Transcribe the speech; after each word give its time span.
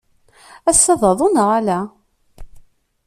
Ass-a 0.69 0.93
d 0.99 1.01
aḍu 1.09 1.27
neɣ 1.29 1.47
ala? 1.57 1.79